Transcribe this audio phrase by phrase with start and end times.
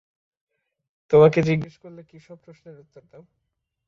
[1.11, 3.23] তোমাকে জিজ্ঞেস করলে কি সব প্রশ্নের উত্তর দাও?